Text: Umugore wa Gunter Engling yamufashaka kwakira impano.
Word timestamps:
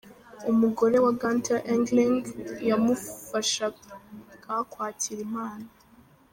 Umugore 0.51 0.95
wa 1.05 1.13
Gunter 1.21 1.57
Engling 1.73 2.17
yamufashaka 2.69 3.91
kwakira 4.71 5.19
impano. 5.27 5.69